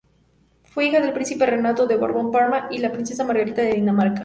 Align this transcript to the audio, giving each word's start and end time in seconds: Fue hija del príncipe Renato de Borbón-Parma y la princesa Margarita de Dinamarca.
Fue 0.63 0.87
hija 0.87 0.99
del 0.99 1.13
príncipe 1.13 1.45
Renato 1.45 1.85
de 1.85 1.95
Borbón-Parma 1.95 2.69
y 2.71 2.79
la 2.79 2.91
princesa 2.91 3.23
Margarita 3.23 3.61
de 3.61 3.75
Dinamarca. 3.75 4.19